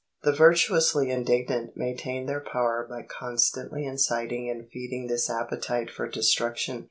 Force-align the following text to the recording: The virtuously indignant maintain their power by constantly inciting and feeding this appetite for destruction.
The 0.23 0.31
virtuously 0.33 1.11
indignant 1.11 1.77
maintain 1.77 2.25
their 2.25 2.39
power 2.39 2.87
by 2.89 3.03
constantly 3.03 3.85
inciting 3.85 4.49
and 4.49 4.67
feeding 4.67 5.05
this 5.05 5.29
appetite 5.29 5.91
for 5.91 6.09
destruction. 6.09 6.79